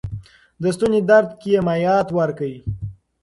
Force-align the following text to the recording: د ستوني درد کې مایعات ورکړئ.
د 0.61 0.63
ستوني 0.75 1.01
درد 1.09 1.29
کې 1.41 1.63
مایعات 1.67 2.07
ورکړئ. 2.17 2.55